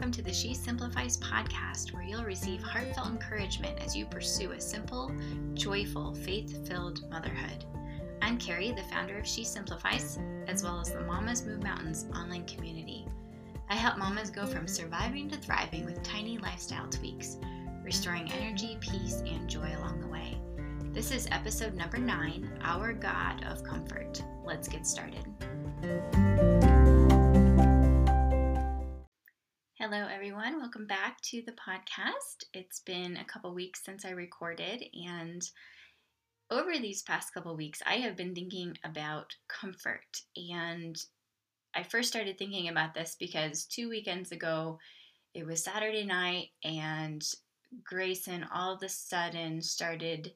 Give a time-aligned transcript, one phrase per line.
[0.00, 4.58] welcome to the She Simplifies podcast, where you'll receive heartfelt encouragement as you pursue a
[4.58, 5.12] simple,
[5.52, 7.66] joyful, faith filled motherhood.
[8.22, 12.46] I'm Carrie, the founder of She Simplifies, as well as the Mamas Move Mountains online
[12.46, 13.06] community.
[13.68, 17.36] I help mamas go from surviving to thriving with tiny lifestyle tweaks,
[17.84, 20.40] restoring energy, peace, and joy along the way.
[20.94, 24.22] This is episode number nine Our God of Comfort.
[24.46, 25.26] Let's get started.
[29.82, 30.58] Hello, everyone.
[30.58, 32.44] Welcome back to the podcast.
[32.52, 35.40] It's been a couple weeks since I recorded, and
[36.50, 40.20] over these past couple weeks, I have been thinking about comfort.
[40.36, 41.02] And
[41.74, 44.78] I first started thinking about this because two weekends ago,
[45.32, 47.26] it was Saturday night, and
[47.82, 50.34] Grayson all of a sudden started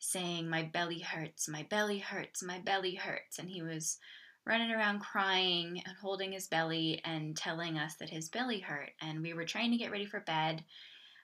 [0.00, 3.38] saying, My belly hurts, my belly hurts, my belly hurts.
[3.38, 3.98] And he was
[4.46, 8.90] running around crying and holding his belly and telling us that his belly hurt.
[9.00, 10.64] And we were trying to get ready for bed,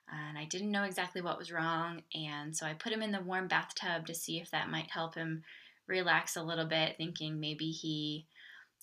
[0.08, 2.03] and I didn't know exactly what was wrong.
[2.14, 5.14] And so I put him in the warm bathtub to see if that might help
[5.14, 5.42] him
[5.89, 8.27] relax a little bit, thinking maybe he,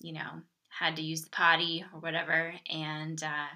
[0.00, 2.54] you know, had to use the potty or whatever.
[2.70, 3.46] And uh,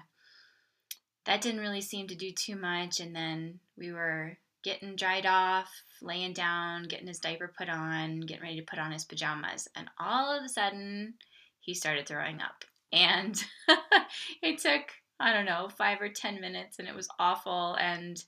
[1.25, 2.99] that didn't really seem to do too much.
[2.99, 5.69] And then we were getting dried off,
[6.01, 9.67] laying down, getting his diaper put on, getting ready to put on his pajamas.
[9.75, 11.13] And all of a sudden,
[11.59, 12.65] he started throwing up.
[12.91, 13.41] And
[14.41, 14.81] it took,
[15.19, 17.75] I don't know, five or 10 minutes, and it was awful.
[17.75, 18.21] And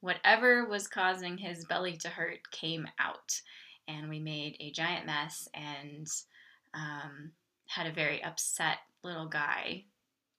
[0.00, 3.40] whatever was causing his belly to hurt came out.
[3.88, 6.06] And we made a giant mess and
[6.74, 7.32] um,
[7.66, 9.84] had a very upset little guy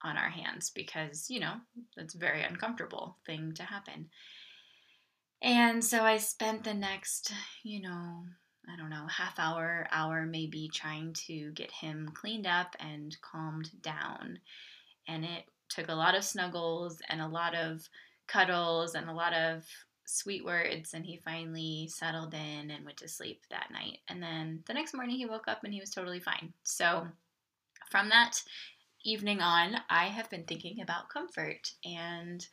[0.03, 1.53] on our hands because, you know,
[1.95, 4.09] that's a very uncomfortable thing to happen.
[5.42, 7.32] And so I spent the next,
[7.64, 8.24] you know,
[8.70, 13.70] I don't know, half hour, hour maybe trying to get him cleaned up and calmed
[13.82, 14.40] down.
[15.08, 17.88] And it took a lot of snuggles and a lot of
[18.28, 19.64] cuddles and a lot of
[20.06, 20.94] sweet words.
[20.94, 24.00] And he finally settled in and went to sleep that night.
[24.09, 26.52] And then the next morning he woke up and he was totally fine.
[26.64, 27.08] So
[27.90, 28.42] from that
[29.06, 32.46] evening on, I have been thinking about comfort and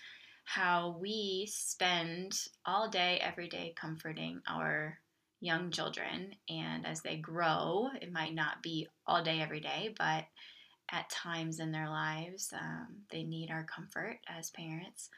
[0.45, 2.33] how we spend
[2.65, 4.99] all day, every day comforting our
[5.41, 6.35] young children.
[6.49, 10.25] And as they grow, it might not be all day, every day, but
[10.91, 15.09] at times in their lives, um, they need our comfort as parents.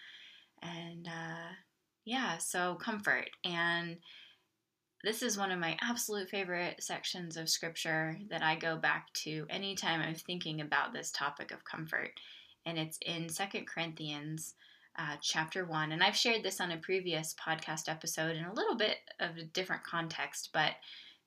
[0.62, 1.52] And uh,
[2.04, 3.28] yeah, so comfort.
[3.44, 3.98] And
[5.04, 9.46] this is one of my absolute favorite sections of scripture that I go back to
[9.50, 12.12] anytime I'm thinking about this topic of comfort.
[12.64, 14.54] And it's in Second Corinthians
[14.98, 15.92] uh, chapter 1.
[15.92, 19.44] And I've shared this on a previous podcast episode in a little bit of a
[19.44, 20.72] different context, but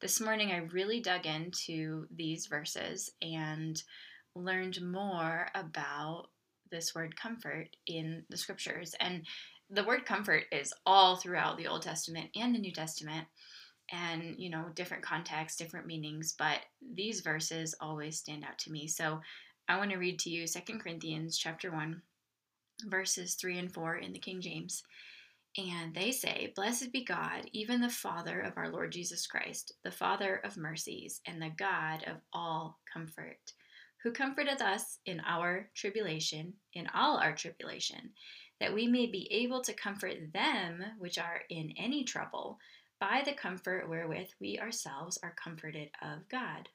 [0.02, 3.82] this morning I really dug into these verses and
[4.36, 6.28] learned more about
[6.72, 8.96] this word comfort in the scriptures.
[9.00, 9.26] And
[9.70, 13.28] the word comfort is all throughout the Old Testament and the New Testament
[13.92, 16.60] and you know different contexts different meanings but
[16.94, 19.20] these verses always stand out to me so
[19.68, 22.02] i want to read to you Second corinthians chapter 1
[22.88, 24.84] verses 3 and 4 in the King James.
[25.58, 29.92] And they say, Blessed be God, even the Father of our Lord Jesus Christ, the
[29.92, 33.54] Father of mercies, and the God of all comfort,
[34.04, 38.12] who comforteth us in our tribulation, in all our tribulation,
[38.60, 42.60] that we may be able to comfort them which are in any trouble
[43.00, 46.70] by the comfort wherewith we ourselves are comforted of God.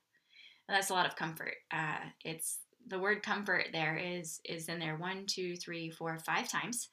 [0.69, 1.55] Now, that's a lot of comfort.
[1.71, 6.49] Uh, it's the word comfort there is is in there one, two, three, four, five
[6.49, 6.89] times,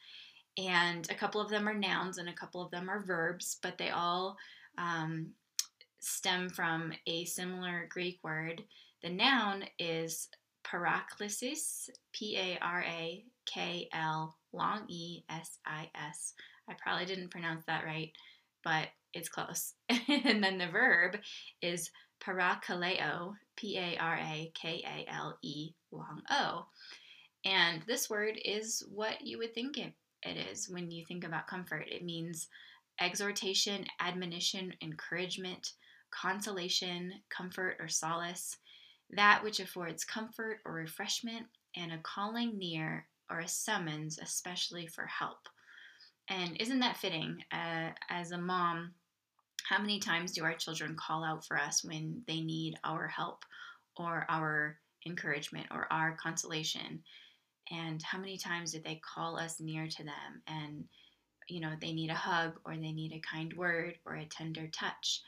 [0.58, 3.78] and a couple of them are nouns and a couple of them are verbs, but
[3.78, 4.38] they all
[4.78, 5.32] um,
[6.00, 8.62] stem from a similar Greek word.
[9.04, 10.30] The noun is
[10.64, 16.34] paraklesis, P A R A K L long E S I S.
[16.70, 18.12] I probably didn't pronounce that right,
[18.64, 19.74] but it's close.
[19.90, 21.18] and then the verb
[21.62, 21.90] is
[22.22, 26.66] parakaleo, P A R A K A L E long O.
[27.44, 29.94] And this word is what you would think it,
[30.24, 31.88] it is when you think about comfort.
[31.90, 32.48] It means
[33.00, 35.74] exhortation, admonition, encouragement,
[36.12, 38.58] consolation, comfort, or solace,
[39.10, 45.06] that which affords comfort or refreshment, and a calling near or a summons, especially for
[45.06, 45.48] help.
[46.30, 47.44] And isn't that fitting?
[47.52, 48.94] Uh, as a mom,
[49.68, 53.46] how many times do our children call out for us when they need our help
[53.96, 57.04] or our encouragement or our consolation?
[57.72, 60.84] And how many times did they call us near to them and
[61.48, 64.68] you know they need a hug or they need a kind word or a tender
[64.68, 65.22] touch?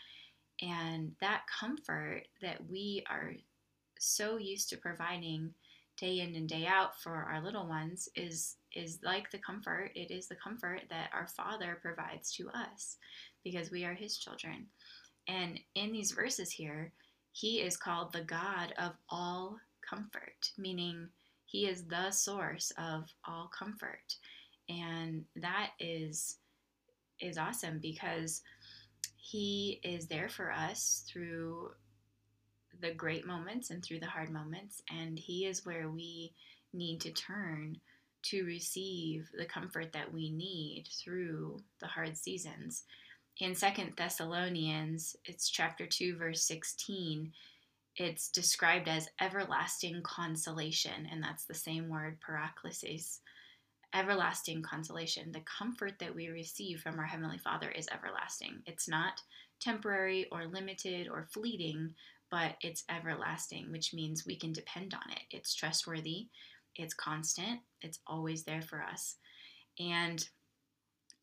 [0.62, 3.34] And that comfort that we are
[4.00, 5.54] so used to providing
[5.98, 10.12] day in and day out for our little ones is is like the comfort it
[10.12, 12.98] is the comfort that our father provides to us
[13.44, 14.66] because we are his children
[15.28, 16.92] and in these verses here
[17.34, 19.58] he is called the god of all
[19.88, 21.08] comfort meaning
[21.46, 24.16] he is the source of all comfort
[24.70, 26.38] and that is
[27.20, 28.42] is awesome because
[29.18, 31.72] he is there for us through
[32.82, 34.82] the great moments and through the hard moments.
[34.92, 36.34] And He is where we
[36.74, 37.78] need to turn
[38.24, 42.84] to receive the comfort that we need through the hard seasons.
[43.40, 47.32] In Second Thessalonians, it's chapter 2, verse 16,
[47.96, 53.20] it's described as everlasting consolation, and that's the same word, paraklesis.
[53.96, 55.32] Everlasting consolation.
[55.32, 58.62] The comfort that we receive from our Heavenly Father is everlasting.
[58.66, 59.22] It's not
[59.60, 61.94] temporary or limited or fleeting,
[62.32, 65.22] but it's everlasting, which means we can depend on it.
[65.30, 66.28] It's trustworthy,
[66.76, 69.18] it's constant, it's always there for us.
[69.80, 70.28] And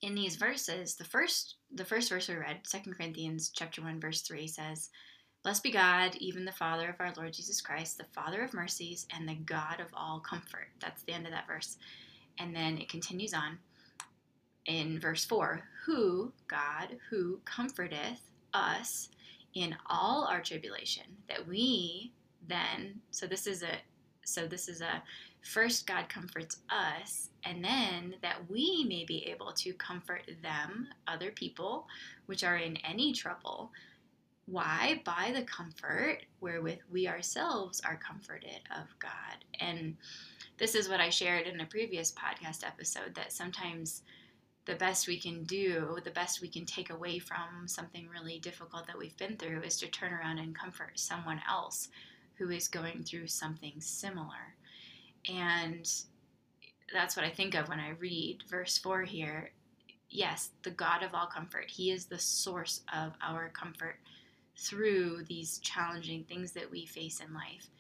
[0.03, 4.23] in these verses, the first the first verse we read, 2 Corinthians chapter 1 verse
[4.23, 4.91] 3 says,
[5.43, 9.07] "Blessed be God, even the Father of our Lord Jesus Christ, the Father of mercies
[9.15, 11.79] and the God of all comfort." That's the end of that verse.
[12.39, 13.59] And then it continues on
[14.67, 19.11] in verse 4, "Who, God, who comforteth us
[19.55, 22.13] in all our tribulation that we
[22.47, 23.81] then so this is a
[24.25, 25.03] so this is a
[25.43, 31.31] first god comforts us and then that we may be able to comfort them other
[31.31, 31.87] people
[32.27, 33.71] which are in any trouble.
[34.47, 35.01] Why?
[35.05, 39.45] By the comfort wherewith we ourselves are comforted of god.
[39.61, 39.97] And
[40.59, 44.03] this is what i shared in a previous podcast episode that sometimes
[44.67, 48.87] the best we can do, the best we can take away from something really difficult
[48.87, 51.89] that we've been through is to turn around and comfort someone else
[52.35, 54.55] who is going through something similar.
[55.29, 55.91] And
[56.93, 59.51] that's what I think of when I read verse 4 here.
[60.09, 63.97] Yes, the God of all comfort, He is the source of our comfort
[64.57, 67.71] through these challenging things that we face in life.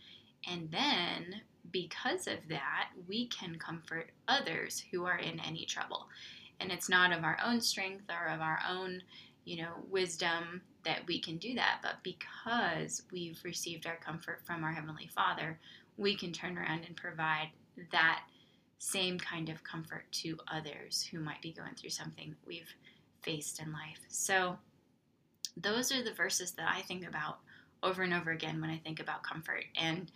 [0.49, 1.43] And then,
[1.73, 6.07] because of that, we can comfort others who are in any trouble
[6.61, 9.03] and it's not of our own strength or of our own
[9.45, 14.63] you know wisdom that we can do that but because we've received our comfort from
[14.63, 15.59] our heavenly father
[15.97, 17.49] we can turn around and provide
[17.93, 18.23] that
[18.79, 22.73] same kind of comfort to others who might be going through something we've
[23.23, 24.57] faced in life so
[25.57, 27.39] those are the verses that i think about
[27.83, 30.11] over and over again when i think about comfort and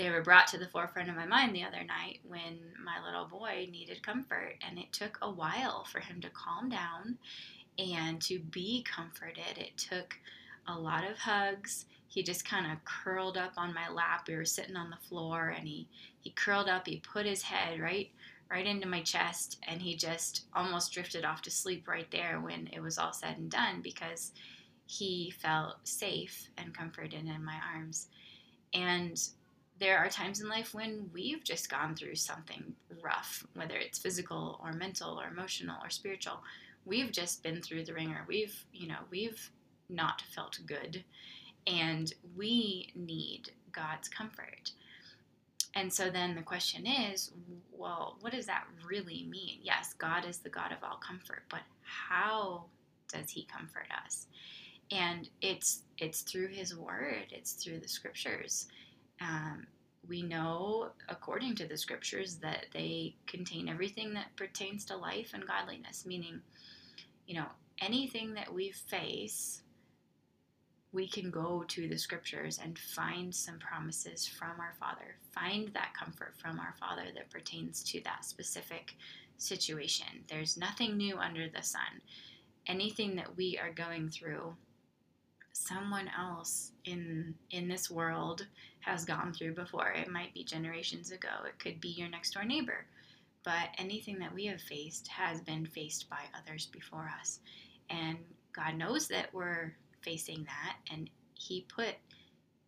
[0.00, 3.26] they were brought to the forefront of my mind the other night when my little
[3.26, 4.54] boy needed comfort.
[4.66, 7.18] And it took a while for him to calm down
[7.78, 9.58] and to be comforted.
[9.58, 10.16] It took
[10.66, 11.84] a lot of hugs.
[12.10, 14.26] He just kind of curled up on my lap.
[14.28, 15.88] We were sitting on the floor and he,
[16.20, 16.86] he curled up.
[16.86, 18.10] He put his head right
[18.50, 22.68] right into my chest and he just almost drifted off to sleep right there when
[22.72, 24.32] it was all said and done because
[24.86, 28.08] he felt safe and comforted in my arms.
[28.74, 29.20] And
[29.78, 34.60] there are times in life when we've just gone through something rough, whether it's physical
[34.62, 36.42] or mental or emotional or spiritual.
[36.84, 38.24] We've just been through the wringer.
[38.26, 39.50] We've, you know, we've
[39.88, 41.04] not felt good.
[41.66, 44.72] And we need God's comfort.
[45.74, 47.30] And so then the question is,
[47.72, 49.58] well, what does that really mean?
[49.62, 52.64] Yes, God is the God of all comfort, but how
[53.12, 54.26] does he comfort us?
[54.90, 58.66] And it's it's through his word, it's through the scriptures
[59.20, 59.66] um,
[60.08, 65.46] we know, according to the scriptures, that they contain everything that pertains to life and
[65.46, 66.40] godliness, meaning,
[67.26, 67.46] you know,
[67.80, 69.62] anything that we face,
[70.92, 75.94] we can go to the scriptures and find some promises from our Father, find that
[75.98, 78.94] comfort from our Father that pertains to that specific
[79.38, 80.24] situation.
[80.28, 82.02] There's nothing new under the sun.
[82.66, 84.54] Anything that we are going through,
[85.52, 88.46] someone else in in this world
[88.80, 89.90] has gone through before.
[89.90, 91.28] It might be generations ago.
[91.46, 92.86] It could be your next door neighbor.
[93.44, 97.40] But anything that we have faced has been faced by others before us.
[97.88, 98.18] And
[98.52, 101.94] God knows that we're facing that and he put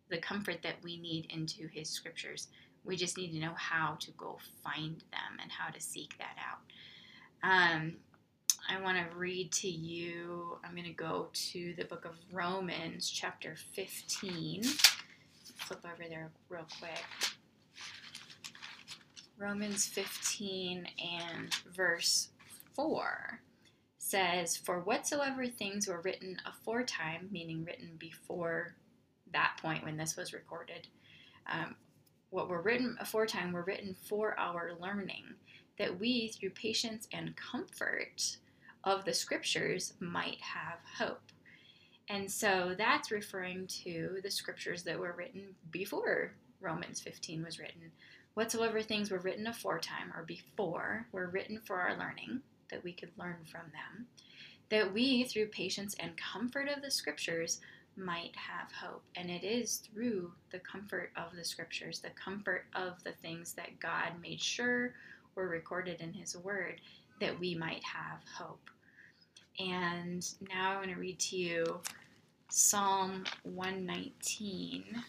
[0.09, 2.47] the comfort that we need into his scriptures.
[2.83, 6.35] We just need to know how to go find them and how to seek that
[6.39, 6.59] out.
[7.49, 7.95] Um,
[8.69, 10.57] I want to read to you.
[10.63, 14.63] I'm going to go to the book of Romans, chapter 15.
[14.63, 17.03] Flip over there real quick.
[19.37, 22.29] Romans 15 and verse
[22.75, 23.41] 4
[24.13, 28.75] says, For whatsoever things were written aforetime, meaning written before
[29.33, 30.87] that point when this was recorded,
[31.51, 31.75] um,
[32.29, 35.23] what were written aforetime were written for our learning,
[35.79, 38.37] that we, through patience and comfort
[38.83, 41.31] of the scriptures, might have hope.
[42.07, 47.91] And so that's referring to the scriptures that were written before Romans 15 was written.
[48.35, 52.41] Whatsoever things were written aforetime or before were written for our learning,
[52.73, 54.07] that we could learn from them,
[54.69, 57.61] that we, through patience and comfort of the scriptures,
[57.95, 59.03] might have hope.
[59.15, 63.79] And it is through the comfort of the scriptures, the comfort of the things that
[63.79, 64.93] God made sure
[65.35, 66.81] were recorded in His Word,
[67.21, 68.69] that we might have hope.
[69.59, 71.79] And now I want to read to you
[72.49, 74.83] Psalm 119.
[74.89, 75.03] And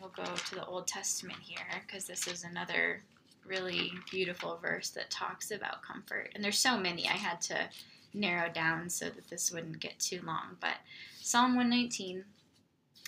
[0.00, 3.02] we'll go to the Old Testament here because this is another
[3.48, 6.30] really beautiful verse that talks about comfort.
[6.34, 7.68] And there's so many I had to
[8.14, 10.56] narrow down so that this wouldn't get too long.
[10.60, 10.76] But
[11.20, 12.24] Psalm 119,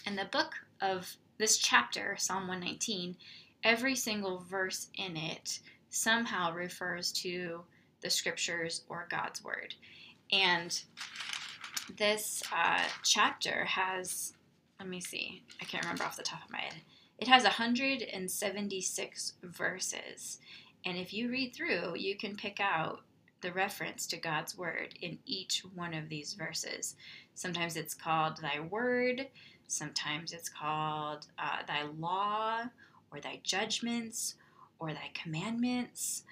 [0.07, 3.17] and the book of this chapter, Psalm 119,
[3.65, 7.63] every single verse in it somehow refers to
[8.01, 9.75] the scriptures or God's word.
[10.33, 10.81] And
[11.99, 14.35] this uh, chapter has,
[14.79, 16.75] let me see, I can't remember off the top of my head.
[17.21, 20.39] It has 176 verses.
[20.87, 23.03] And if you read through, you can pick out
[23.43, 26.97] the reference to God's word in each one of these verses.
[27.35, 29.29] Sometimes it's called thy word,
[29.67, 32.63] sometimes it's called uh, thy law,
[33.13, 34.37] or thy judgments,
[34.79, 36.25] or thy commandments,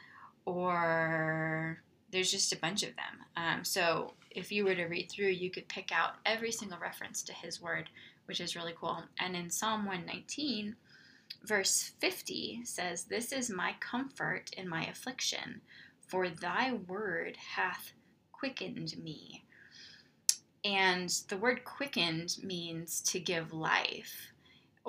[0.46, 3.26] or there's just a bunch of them.
[3.36, 7.22] Um, so if you were to read through, you could pick out every single reference
[7.22, 7.90] to his word,
[8.26, 9.02] which is really cool.
[9.18, 10.76] And in Psalm 119,
[11.44, 15.60] verse 50 says, This is my comfort in my affliction,
[16.06, 17.92] for thy word hath
[18.30, 19.44] quickened me.
[20.64, 24.32] And the word quickened means to give life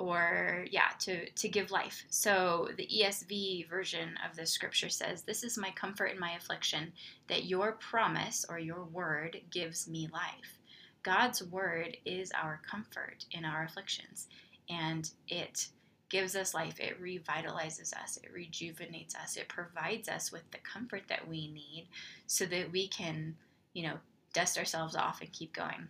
[0.00, 2.04] or yeah to to give life.
[2.08, 6.92] So the esv version of the scripture says this is my comfort in my affliction
[7.28, 10.58] that your promise or your word gives me life.
[11.02, 14.28] God's word is our comfort in our afflictions
[14.70, 15.68] and it
[16.08, 16.80] gives us life.
[16.80, 18.18] It revitalizes us.
[18.22, 19.36] It rejuvenates us.
[19.36, 21.88] It provides us with the comfort that we need
[22.26, 23.36] so that we can
[23.74, 23.98] you know
[24.32, 25.88] dust ourselves off and keep going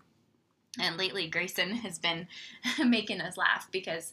[0.79, 2.29] and lately, Grayson has been
[2.85, 4.13] making us laugh because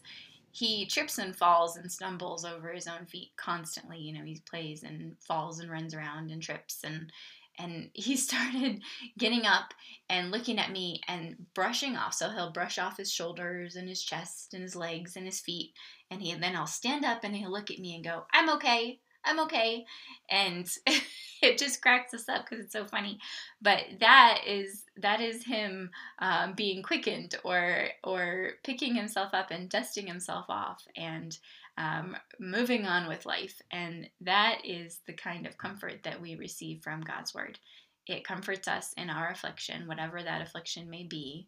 [0.50, 3.98] he trips and falls and stumbles over his own feet constantly.
[3.98, 7.12] You know, he plays and falls and runs around and trips and
[7.60, 8.82] and he started
[9.18, 9.74] getting up
[10.08, 12.14] and looking at me and brushing off.
[12.14, 15.74] So he'll brush off his shoulders and his chest and his legs and his feet,
[16.10, 18.48] and he and then I'll stand up and he'll look at me and go, "I'm
[18.50, 19.84] okay." I'm okay.
[20.30, 20.68] And
[21.42, 23.18] it just cracks us up because it's so funny.
[23.60, 29.68] But that is that is him um, being quickened or or picking himself up and
[29.68, 31.36] dusting himself off and
[31.76, 33.60] um, moving on with life.
[33.70, 37.58] And that is the kind of comfort that we receive from God's word.
[38.06, 41.46] It comforts us in our affliction, whatever that affliction may be,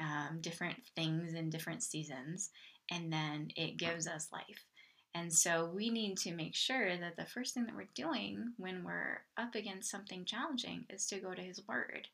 [0.00, 2.50] um, different things in different seasons,
[2.90, 4.64] and then it gives us life.
[5.14, 8.84] And so we need to make sure that the first thing that we're doing when
[8.84, 12.06] we're up against something challenging is to go to His Word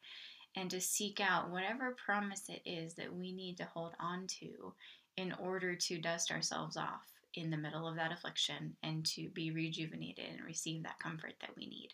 [0.56, 4.72] and to seek out whatever promise it is that we need to hold on to
[5.18, 9.50] in order to dust ourselves off in the middle of that affliction and to be
[9.50, 11.90] rejuvenated and receive that comfort that we need.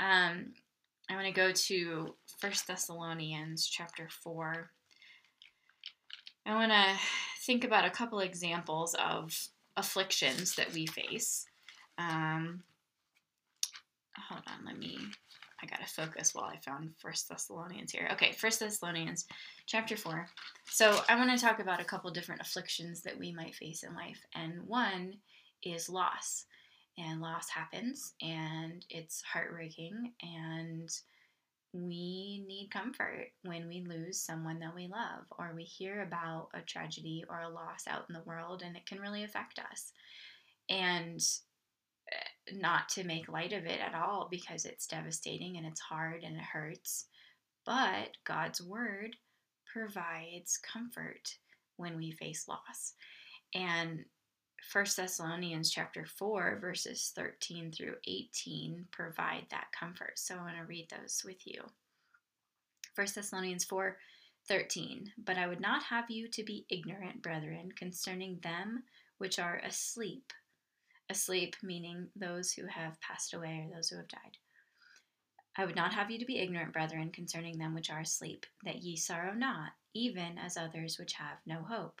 [0.00, 0.52] Um,
[1.08, 4.70] I want to go to First Thessalonians chapter 4.
[6.44, 6.96] I want to
[7.44, 9.48] think about a couple examples of
[9.78, 11.46] afflictions that we face.
[11.96, 12.62] Um,
[14.28, 14.98] hold on, let me.
[15.62, 18.08] I gotta focus while I found First Thessalonians here.
[18.12, 19.26] Okay, First Thessalonians,
[19.66, 20.28] chapter four.
[20.66, 23.94] So I want to talk about a couple different afflictions that we might face in
[23.94, 25.14] life, and one
[25.62, 26.44] is loss.
[26.96, 30.90] And loss happens, and it's heartbreaking, and
[31.72, 36.60] we need comfort when we lose someone that we love or we hear about a
[36.62, 39.92] tragedy or a loss out in the world and it can really affect us.
[40.70, 41.20] And
[42.12, 46.22] eh, not to make light of it at all because it's devastating and it's hard
[46.22, 47.06] and it hurts.
[47.66, 49.16] But God's word
[49.70, 51.36] provides comfort
[51.76, 52.94] when we face loss.
[53.54, 54.04] And
[54.70, 60.18] 1 Thessalonians chapter 4 verses 13 through 18 provide that comfort.
[60.18, 61.62] So I want to read those with you.
[62.94, 63.96] 1 Thessalonians 4
[64.46, 65.12] 13.
[65.24, 68.82] But I would not have you to be ignorant, brethren, concerning them
[69.18, 70.32] which are asleep.
[71.08, 74.36] Asleep meaning those who have passed away or those who have died.
[75.56, 78.82] I would not have you to be ignorant, brethren, concerning them which are asleep, that
[78.82, 82.00] ye sorrow not, even as others which have no hope.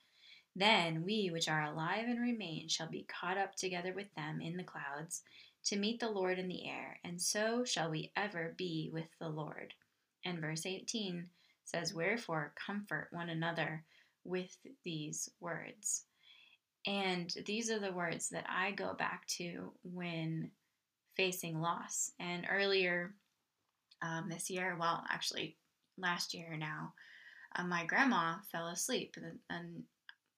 [0.55, 4.57] Then we which are alive and remain shall be caught up together with them in
[4.57, 5.23] the clouds
[5.65, 9.29] to meet the Lord in the air, and so shall we ever be with the
[9.29, 9.73] Lord.
[10.25, 11.29] And verse 18
[11.63, 13.83] says, Wherefore comfort one another
[14.23, 16.05] with these words.
[16.87, 20.49] And these are the words that I go back to when
[21.15, 22.11] facing loss.
[22.19, 23.13] And earlier
[24.01, 25.57] um, this year, well, actually
[25.97, 26.93] last year now,
[27.55, 29.83] uh, my grandma fell asleep, and, and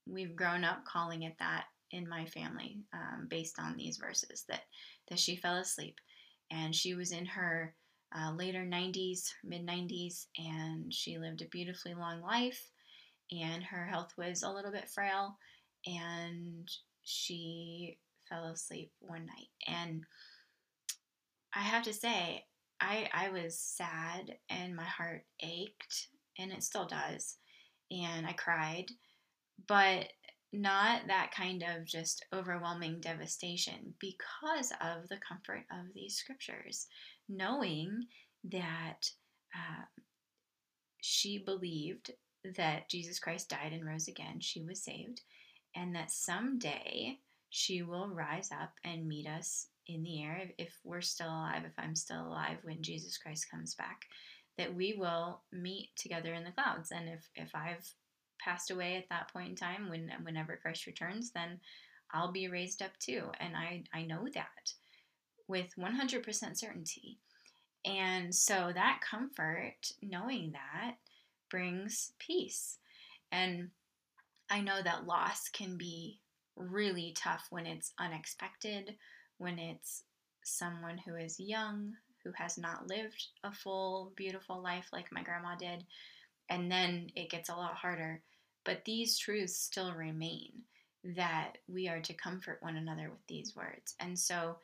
[0.06, 4.62] we've grown up calling it that in my family um, based on these verses that
[5.10, 6.00] that she fell asleep
[6.52, 7.74] and she was in her
[8.16, 12.72] uh, later 90s mid 90s and she lived a beautifully long life
[13.32, 15.38] and her health was a little bit frail
[15.86, 16.70] and
[17.04, 17.98] she
[18.30, 19.50] fell asleep one night.
[19.68, 20.04] And
[21.56, 22.44] i have to say
[22.82, 26.08] i i was sad and my heart ached
[26.40, 27.38] and it still does
[27.92, 28.86] and i cried
[29.68, 30.08] but
[30.52, 36.88] not that kind of just overwhelming devastation because of the comfort of these scriptures,
[37.28, 38.04] knowing
[38.52, 39.10] that
[39.56, 39.84] uh,
[41.02, 42.12] she believed
[42.56, 45.22] that Jesus Christ died and rose again, she was saved,
[45.76, 47.18] and that someday
[47.50, 51.74] she will rise up and meet us in the air if we're still alive, if
[51.78, 54.02] I'm still alive when Jesus Christ comes back,
[54.58, 56.92] that we will meet together in the clouds.
[56.92, 57.88] And if, if I've
[58.44, 61.60] passed away at that point in time, when whenever Christ returns, then
[62.12, 63.24] I'll be raised up too.
[63.40, 64.74] And I, I know that
[65.48, 67.18] with 100% certainty.
[67.86, 70.96] And so that comfort, knowing that,
[71.50, 72.78] brings peace.
[73.32, 73.70] And
[74.50, 76.20] I know that loss can be
[76.56, 78.96] really tough when it's unexpected,
[79.38, 80.04] when it's
[80.44, 85.56] someone who is young, who has not lived a full, beautiful life like my grandma
[85.56, 85.84] did.
[86.50, 88.22] And then it gets a lot harder
[88.66, 90.52] but these truths still remain
[91.04, 93.96] that we are to comfort one another with these words.
[94.00, 94.58] And so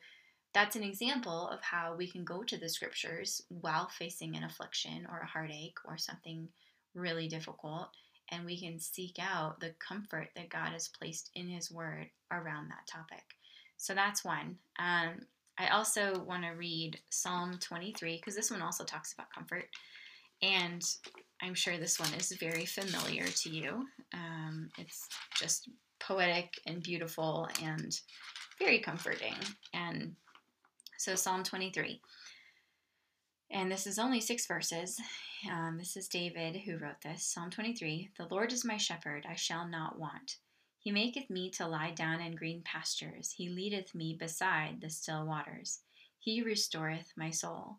[0.54, 5.06] that's an example of how we can go to the scriptures while facing an affliction
[5.10, 6.48] or a heartache or something
[6.94, 7.88] really difficult,
[8.30, 12.68] and we can seek out the comfort that God has placed in His Word around
[12.68, 13.22] that topic.
[13.76, 14.56] So that's one.
[14.78, 15.26] Um,
[15.58, 19.66] I also want to read Psalm 23 because this one also talks about comfort.
[20.42, 20.82] And
[21.42, 23.86] I'm sure this one is very familiar to you.
[24.12, 27.98] Um, it's just poetic and beautiful and
[28.58, 29.34] very comforting.
[29.72, 30.14] And
[30.98, 32.00] so, Psalm 23.
[33.52, 35.00] And this is only six verses.
[35.50, 37.24] Um, this is David who wrote this.
[37.24, 40.36] Psalm 23 The Lord is my shepherd, I shall not want.
[40.78, 43.32] He maketh me to lie down in green pastures.
[43.32, 45.80] He leadeth me beside the still waters.
[46.18, 47.78] He restoreth my soul.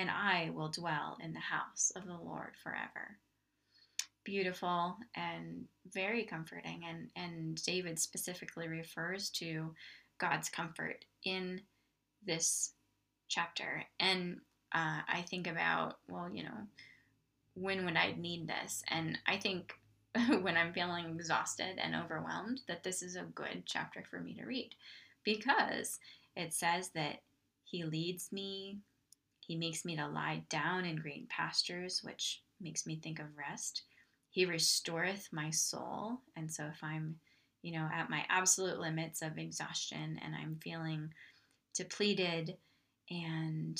[0.00, 3.18] and I will dwell in the house of the Lord forever.
[4.24, 6.84] Beautiful and very comforting.
[6.88, 9.74] And, and David specifically refers to
[10.18, 11.60] God's comfort in
[12.24, 12.72] this
[13.28, 13.84] chapter.
[13.98, 14.38] And
[14.74, 16.66] uh, I think about, well, you know,
[17.52, 18.82] when would I need this?
[18.88, 19.74] And I think
[20.40, 24.46] when I'm feeling exhausted and overwhelmed, that this is a good chapter for me to
[24.46, 24.70] read
[25.24, 25.98] because
[26.36, 27.16] it says that
[27.64, 28.78] He leads me
[29.50, 33.82] he makes me to lie down in green pastures, which makes me think of rest.
[34.30, 36.20] He restoreth my soul.
[36.36, 37.16] And so if I'm,
[37.60, 41.12] you know, at my absolute limits of exhaustion and I'm feeling
[41.74, 42.58] depleted
[43.10, 43.76] and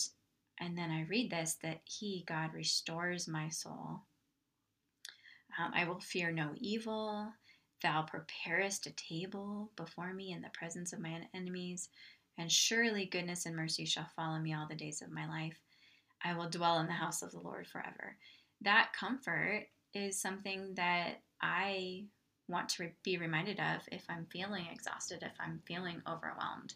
[0.59, 4.01] and then I read this that he God restores my soul.
[5.57, 7.29] Um, I will fear no evil.
[7.81, 11.91] Thou preparest a table before me in the presence of my enemies
[12.39, 15.59] and surely goodness and mercy shall follow me all the days of my life.
[16.23, 18.17] I will dwell in the house of the Lord forever.
[18.63, 22.05] That comfort is something that I
[22.49, 26.75] want to be reminded of if I'm feeling exhausted, if I'm feeling overwhelmed,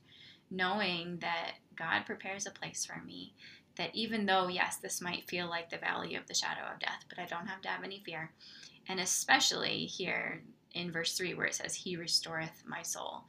[0.50, 3.34] knowing that God prepares a place for me.
[3.76, 7.04] That even though, yes, this might feel like the valley of the shadow of death,
[7.08, 8.30] but I don't have to have any fear.
[8.88, 13.24] And especially here in verse 3, where it says, He restoreth my soul.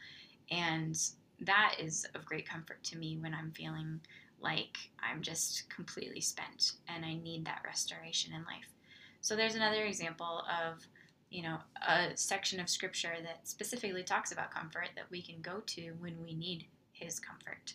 [0.52, 0.96] And
[1.42, 4.00] that is of great comfort to me when I'm feeling
[4.42, 8.74] like I'm just completely spent and I need that restoration in life.
[9.22, 10.88] So there's another example of,
[11.30, 15.62] you know, a section of scripture that specifically talks about comfort that we can go
[15.68, 17.74] to when we need his comfort.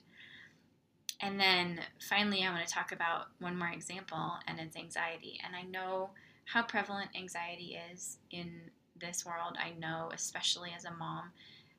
[1.21, 5.39] And then finally, I want to talk about one more example, and it's anxiety.
[5.45, 6.11] And I know
[6.47, 8.61] how prevalent anxiety is in
[8.99, 9.57] this world.
[9.59, 11.33] I know, especially as a mom,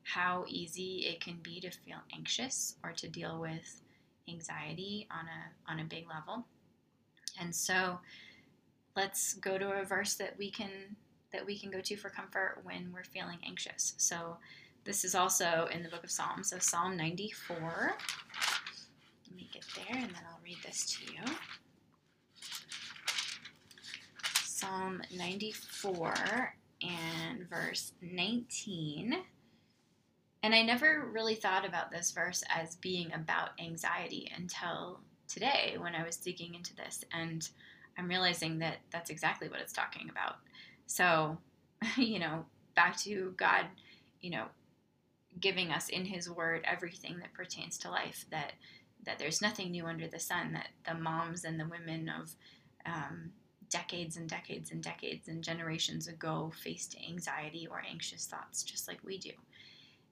[0.03, 3.81] how easy it can be to feel anxious or to deal with
[4.29, 6.45] anxiety on a on a big level.
[7.39, 7.99] And so
[8.95, 10.95] let's go to a verse that we can
[11.31, 13.93] that we can go to for comfort when we're feeling anxious.
[13.97, 14.37] So
[14.83, 16.49] this is also in the book of Psalms.
[16.49, 17.95] So Psalm 94.
[19.27, 21.21] Let me get there and then I'll read this to you.
[24.43, 29.17] Psalm 94 and verse 19.
[30.43, 35.95] And I never really thought about this verse as being about anxiety until today when
[35.95, 37.03] I was digging into this.
[37.13, 37.47] And
[37.97, 40.37] I'm realizing that that's exactly what it's talking about.
[40.87, 41.37] So,
[41.97, 43.65] you know, back to God,
[44.21, 44.45] you know,
[45.39, 48.53] giving us in his word everything that pertains to life that
[49.03, 52.35] that there's nothing new under the sun that the moms and the women of
[52.85, 53.31] um,
[53.69, 58.99] decades and decades and decades and generations ago faced anxiety or anxious thoughts just like
[59.03, 59.31] we do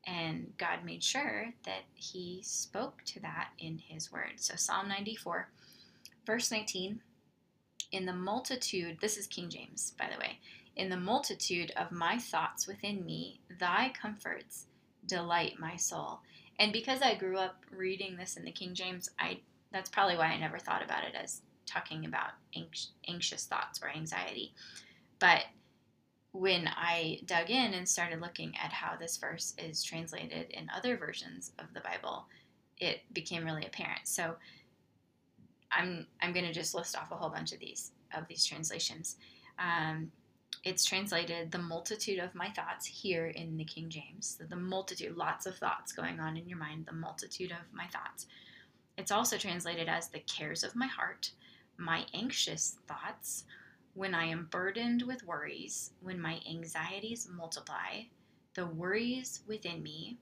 [0.09, 4.33] and God made sure that He spoke to that in His Word.
[4.37, 5.49] So, Psalm 94,
[6.25, 6.99] verse 19
[7.91, 10.39] In the multitude, this is King James, by the way,
[10.75, 14.65] in the multitude of my thoughts within me, thy comforts
[15.05, 16.19] delight my soul.
[16.57, 19.39] And because I grew up reading this in the King James, I
[19.71, 22.31] that's probably why I never thought about it as talking about
[23.07, 24.53] anxious thoughts or anxiety.
[25.19, 25.43] But
[26.31, 30.95] when I dug in and started looking at how this verse is translated in other
[30.95, 32.25] versions of the Bible,
[32.77, 34.01] it became really apparent.
[34.07, 34.35] So
[35.71, 39.17] I'm I'm going to just list off a whole bunch of these of these translations.
[39.57, 40.11] Um,
[40.63, 44.37] it's translated the multitude of my thoughts here in the King James.
[44.37, 47.87] So the multitude, lots of thoughts going on in your mind, the multitude of my
[47.87, 48.25] thoughts.
[48.97, 51.31] It's also translated as the cares of my heart,
[51.77, 53.45] my anxious thoughts,
[53.93, 58.03] when I am burdened with worries, when my anxieties multiply,
[58.53, 60.17] the worries within me,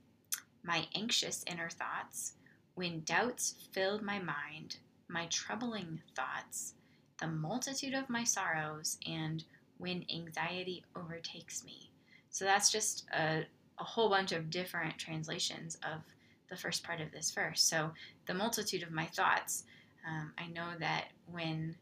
[0.63, 2.33] my anxious inner thoughts,
[2.75, 4.77] when doubts filled my mind,
[5.07, 6.73] my troubling thoughts,
[7.19, 9.43] the multitude of my sorrows, and
[9.77, 11.89] when anxiety overtakes me.
[12.29, 13.45] So that's just a,
[13.79, 16.01] a whole bunch of different translations of
[16.49, 17.61] the first part of this verse.
[17.63, 17.91] So
[18.25, 19.63] the multitude of my thoughts,
[20.07, 21.75] um, I know that when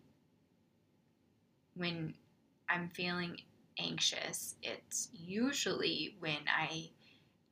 [1.75, 2.13] when
[2.69, 3.37] I'm feeling
[3.77, 6.89] anxious, it's usually when I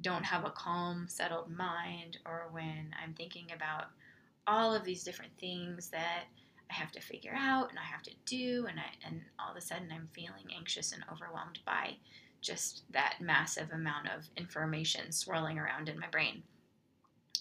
[0.01, 3.85] don't have a calm, settled mind or when I'm thinking about
[4.47, 6.23] all of these different things that
[6.69, 9.57] I have to figure out and I have to do and I and all of
[9.57, 11.95] a sudden I'm feeling anxious and overwhelmed by
[12.41, 16.43] just that massive amount of information swirling around in my brain.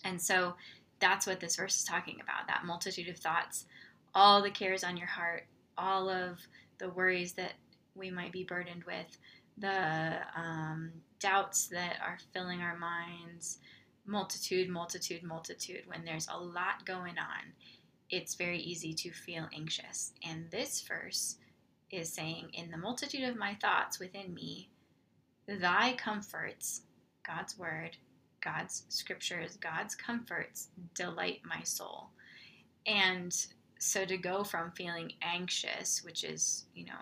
[0.04, 0.54] And so
[1.00, 3.66] that's what this verse is talking about, that multitude of thoughts,
[4.14, 6.38] all the cares on your heart, all of
[6.78, 7.52] the worries that
[7.94, 9.18] we might be burdened with,
[9.58, 13.58] the um, doubts that are filling our minds,
[14.06, 15.82] multitude, multitude, multitude.
[15.86, 17.52] When there's a lot going on,
[18.10, 20.12] it's very easy to feel anxious.
[20.26, 21.36] And this verse
[21.90, 24.70] is saying, In the multitude of my thoughts within me,
[25.46, 26.82] thy comforts,
[27.26, 27.96] God's word,
[28.42, 32.08] God's scriptures, God's comforts delight my soul.
[32.86, 33.34] And
[33.82, 36.92] so to go from feeling anxious, which is, you know,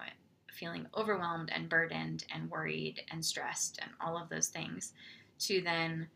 [0.51, 4.95] feeling overwhelmed and burdened and worried and stressed and all of those things,
[5.41, 6.09] to then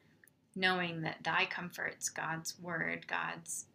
[0.57, 3.67] knowing that thy comforts, God's word, God's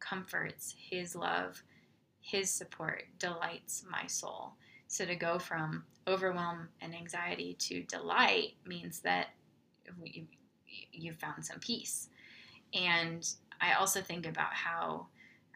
[0.00, 1.62] comforts, his love,
[2.20, 4.52] his support delights my soul.
[4.86, 9.28] So to go from overwhelm and anxiety to delight means that
[10.04, 10.26] you,
[10.92, 12.10] you found some peace.
[12.74, 13.26] And
[13.62, 15.06] I also think about how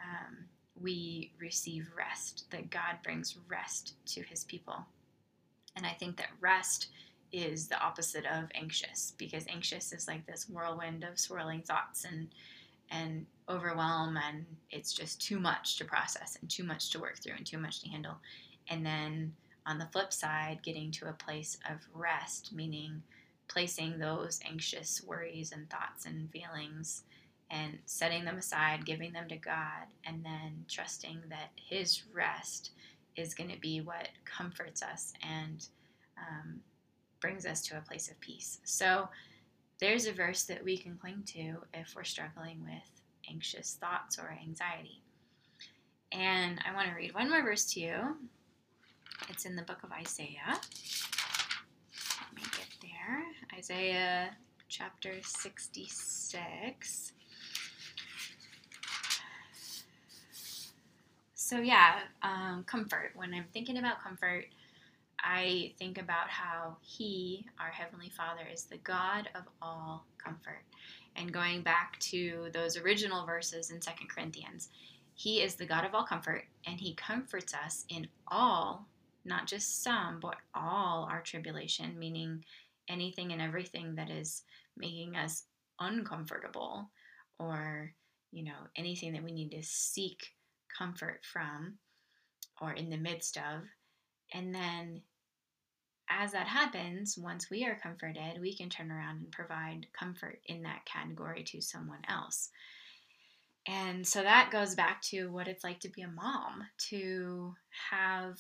[0.03, 0.47] um,
[0.81, 4.87] we receive rest, that God brings rest to his people.
[5.77, 6.89] And I think that rest
[7.33, 12.29] is the opposite of anxious because anxious is like this whirlwind of swirling thoughts and
[12.91, 17.35] and overwhelm and it's just too much to process and too much to work through
[17.37, 18.17] and too much to handle.
[18.71, 19.35] And then
[19.67, 23.03] on the flip side, getting to a place of rest, meaning
[23.47, 27.03] placing those anxious worries and thoughts and feelings
[27.51, 32.71] and setting them aside, giving them to God, and then trusting that His rest
[33.17, 35.67] is going to be what comforts us and
[36.19, 36.61] um,
[37.21, 38.61] brings us to a place of peace.
[38.65, 39.09] So
[39.81, 44.37] there's a verse that we can cling to if we're struggling with anxious thoughts or
[44.43, 45.03] anxiety.
[46.13, 48.17] And I want to read one more verse to you.
[49.29, 50.39] It's in the book of Isaiah.
[50.47, 53.25] Let me get there.
[53.57, 54.31] Isaiah
[54.69, 57.13] chapter 66.
[61.49, 63.13] So, yeah, um, comfort.
[63.15, 64.45] When I'm thinking about comfort,
[65.19, 70.61] I think about how He, our Heavenly Father, is the God of all comfort.
[71.17, 74.69] And going back to those original verses in Second Corinthians,
[75.15, 78.87] He is the God of all comfort, and He comforts us in all,
[79.25, 82.45] not just some, but all our tribulation, meaning
[82.91, 84.43] anything and everything that is
[84.77, 85.45] making us
[85.81, 86.91] uncomfortable
[87.39, 87.95] or,
[88.33, 90.35] you know, anything that we need to seek
[90.79, 91.79] comfort from
[92.61, 93.63] or in the midst of.
[94.33, 95.03] And then
[96.11, 100.63] as that happens, once we are comforted, we can turn around and provide comfort in
[100.63, 102.51] that category to someone else.
[103.67, 107.55] And so that goes back to what it's like to be a mom, to
[107.91, 108.39] have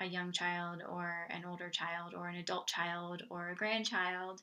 [0.00, 4.40] a young child or an older child or an adult child or a grandchild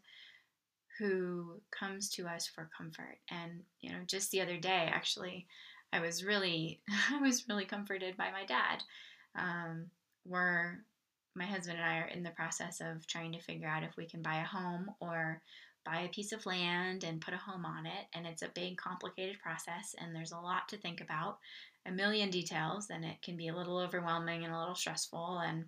[0.99, 3.17] who comes to us for comfort.
[3.29, 5.47] And, you know, just the other day, actually,
[5.91, 8.83] I was really, I was really comforted by my dad.
[9.35, 9.85] Um,
[10.25, 10.79] we're
[11.35, 14.05] my husband and I are in the process of trying to figure out if we
[14.05, 15.41] can buy a home or
[15.85, 18.05] buy a piece of land and put a home on it.
[18.13, 21.37] And it's a big, complicated process, and there's a lot to think about,
[21.85, 25.39] a million details, and it can be a little overwhelming and a little stressful.
[25.39, 25.65] And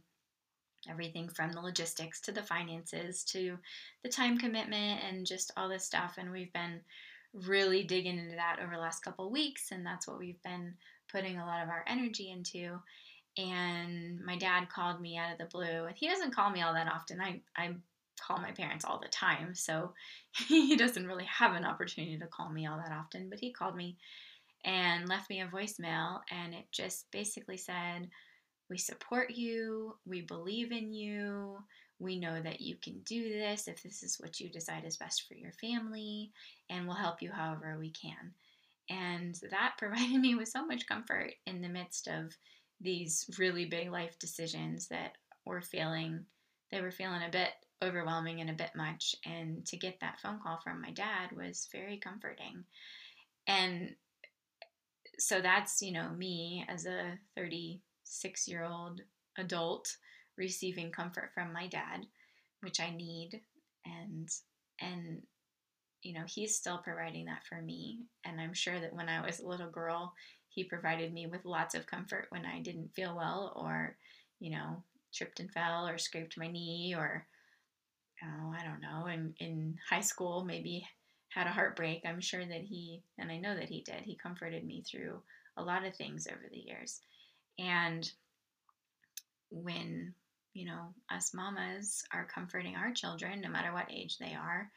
[0.89, 3.57] everything from the logistics to the finances to
[4.03, 6.15] the time commitment and just all this stuff.
[6.17, 6.81] And we've been
[7.33, 10.73] really digging into that over the last couple weeks, and that's what we've been
[11.11, 12.79] putting a lot of our energy into.
[13.37, 16.73] And my dad called me out of the blue and he doesn't call me all
[16.73, 17.21] that often.
[17.21, 17.73] I i
[18.21, 19.93] call my parents all the time so
[20.47, 23.75] he doesn't really have an opportunity to call me all that often but he called
[23.75, 23.97] me
[24.63, 28.07] and left me a voicemail and it just basically said
[28.69, 31.57] we support you we believe in you
[32.01, 35.27] we know that you can do this if this is what you decide is best
[35.27, 36.31] for your family
[36.69, 38.33] and we'll help you however we can.
[38.89, 42.35] And that provided me with so much comfort in the midst of
[42.79, 45.13] these really big life decisions that
[45.45, 46.25] were feeling
[46.71, 47.49] they were feeling a bit
[47.83, 49.13] overwhelming and a bit much.
[49.25, 52.63] And to get that phone call from my dad was very comforting.
[53.47, 53.95] And
[55.19, 59.01] so that's you know me as a 36 year old
[59.37, 59.95] adult
[60.41, 62.05] receiving comfort from my dad
[62.61, 63.41] which i need
[63.85, 64.29] and
[64.81, 65.21] and
[66.01, 69.39] you know he's still providing that for me and i'm sure that when i was
[69.39, 70.13] a little girl
[70.51, 73.95] he provided me with lots of comfort when I didn't feel well or,
[74.39, 77.25] you know, tripped and fell or scraped my knee or,
[78.23, 80.85] oh, I don't know, in, in high school, maybe
[81.29, 82.01] had a heartbreak.
[82.05, 85.21] I'm sure that he, and I know that he did, he comforted me through
[85.55, 86.99] a lot of things over the years.
[87.57, 88.11] And
[89.49, 90.13] when,
[90.53, 94.69] you know, us mamas are comforting our children, no matter what age they are,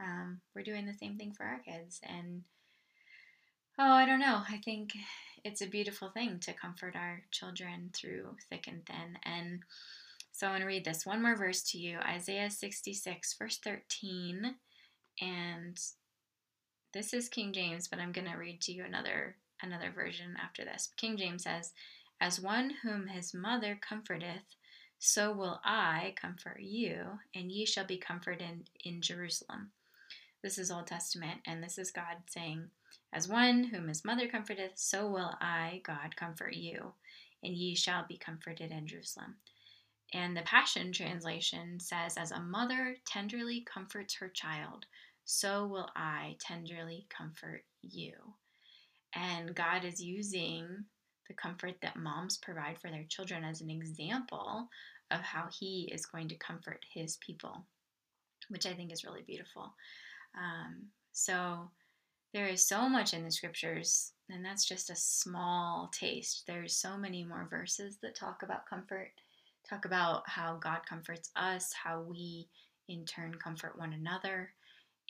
[0.00, 2.00] um, we're doing the same thing for our kids.
[2.02, 2.42] And
[3.82, 4.42] Oh, I don't know.
[4.46, 4.92] I think
[5.42, 9.16] it's a beautiful thing to comfort our children through thick and thin.
[9.24, 9.60] And
[10.32, 14.54] so I'm going to read this one more verse to you Isaiah 66, verse 13.
[15.22, 15.80] And
[16.92, 20.62] this is King James, but I'm going to read to you another another version after
[20.62, 20.90] this.
[20.98, 21.72] King James says,
[22.20, 24.56] As one whom his mother comforteth,
[25.02, 29.72] so will I comfort you, and ye shall be comforted in Jerusalem.
[30.42, 32.68] This is Old Testament, and this is God saying,
[33.10, 36.92] as one whom his mother comforteth, so will I, God, comfort you,
[37.42, 39.36] and ye shall be comforted in Jerusalem.
[40.12, 44.84] And the Passion Translation says, As a mother tenderly comforts her child,
[45.24, 48.12] so will I tenderly comfort you.
[49.14, 50.84] And God is using
[51.30, 54.68] the comfort that moms provide for their children as an example
[55.12, 57.64] of how He is going to comfort His people,
[58.48, 59.72] which I think is really beautiful.
[60.36, 61.70] Um, so,
[62.34, 66.44] there is so much in the scriptures, and that's just a small taste.
[66.46, 69.12] There's so many more verses that talk about comfort,
[69.68, 72.48] talk about how God comforts us, how we
[72.88, 74.52] in turn comfort one another.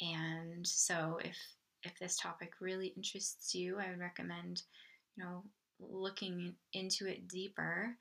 [0.00, 1.37] And so if
[1.83, 4.62] if this topic really interests you, I would recommend,
[5.16, 5.44] you know,
[5.88, 7.97] looking into it deeper.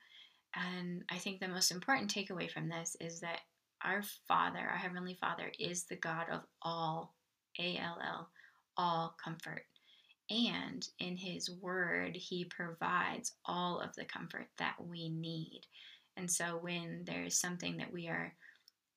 [0.55, 3.39] And I think the most important takeaway from this is that
[3.83, 7.13] our Father, our Heavenly Father, is the God of all,
[7.59, 8.29] A L L,
[8.77, 9.63] all comfort.
[10.29, 15.61] And in His Word, He provides all of the comfort that we need.
[16.17, 18.33] And so when there's something that we are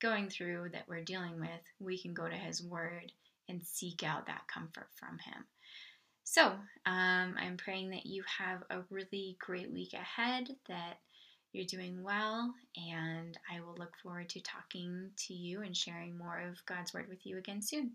[0.01, 3.11] going through that we're dealing with, we can go to His Word
[3.47, 5.45] and seek out that comfort from Him.
[6.23, 6.45] So
[6.85, 10.97] um, I'm praying that you have a really great week ahead, that
[11.51, 16.39] you're doing well, and I will look forward to talking to you and sharing more
[16.39, 17.91] of God's Word with you again soon.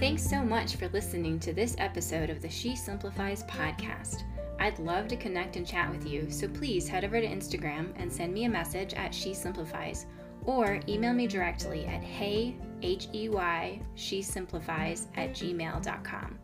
[0.00, 4.22] Thanks so much for listening to this episode of the She Simplifies podcast.
[4.60, 8.12] I'd love to connect and chat with you, so please head over to Instagram and
[8.12, 10.06] send me a message at She Simplifies
[10.44, 16.38] or email me directly at hey, H-E-Y, she simplifies at gmail.com.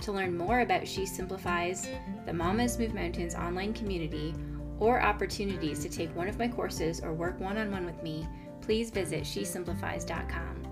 [0.00, 1.88] To learn more about She Simplifies,
[2.24, 4.34] the Mamas Move Mountains online community,
[4.78, 8.26] or opportunities to take one of my courses or work one on one with me,
[8.60, 10.62] please visit shesimplifies.com.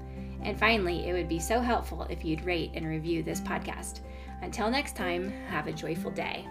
[0.42, 4.00] And finally, it would be so helpful if you'd rate and review this podcast.
[4.42, 6.46] Until next time, have a joyful day.